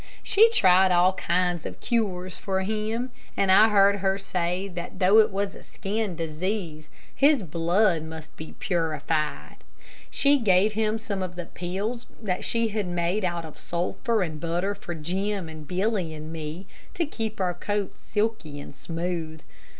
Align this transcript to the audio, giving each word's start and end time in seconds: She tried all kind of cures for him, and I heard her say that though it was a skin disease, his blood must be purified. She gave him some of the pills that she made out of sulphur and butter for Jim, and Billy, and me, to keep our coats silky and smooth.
She 0.23 0.49
tried 0.49 0.91
all 0.91 1.13
kind 1.13 1.63
of 1.63 1.79
cures 1.79 2.35
for 2.35 2.61
him, 2.61 3.11
and 3.37 3.51
I 3.51 3.69
heard 3.69 3.97
her 3.97 4.17
say 4.17 4.67
that 4.69 4.97
though 4.97 5.19
it 5.19 5.29
was 5.29 5.53
a 5.53 5.61
skin 5.61 6.15
disease, 6.15 6.89
his 7.13 7.43
blood 7.43 8.01
must 8.01 8.35
be 8.35 8.55
purified. 8.57 9.57
She 10.09 10.39
gave 10.39 10.73
him 10.73 10.97
some 10.97 11.21
of 11.21 11.35
the 11.35 11.45
pills 11.45 12.07
that 12.19 12.43
she 12.43 12.67
made 12.83 13.23
out 13.23 13.45
of 13.45 13.59
sulphur 13.59 14.23
and 14.23 14.39
butter 14.39 14.73
for 14.73 14.95
Jim, 14.95 15.47
and 15.47 15.67
Billy, 15.67 16.15
and 16.15 16.33
me, 16.33 16.65
to 16.95 17.05
keep 17.05 17.39
our 17.39 17.53
coats 17.53 18.01
silky 18.01 18.59
and 18.59 18.73
smooth. 18.73 19.41